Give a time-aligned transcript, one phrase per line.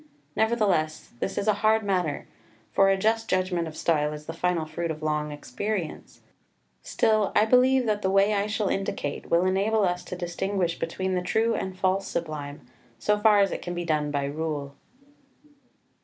[0.35, 2.27] Nevertheless this is a hard matter;
[2.71, 6.21] for a just judgment of style is the final fruit of long experience;
[6.81, 11.13] still, I believe that the way I shall indicate will enable us to distinguish between
[11.13, 12.61] the true and false Sublime,
[12.97, 14.73] so far as it can be done by rule.